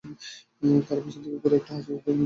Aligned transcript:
তার 0.81 0.99
পিছন 1.03 1.21
দিকে 1.23 1.37
খুব 1.43 1.53
একটা 1.53 1.71
হাসির 1.75 1.95
ধ্বনি 1.95 2.09
উঠল। 2.09 2.19